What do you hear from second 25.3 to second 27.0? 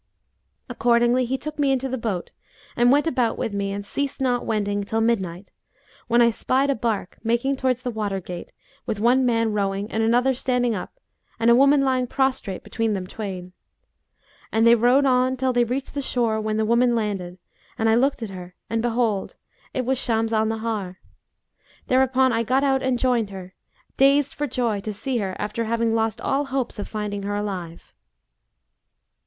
after having lost all hopes of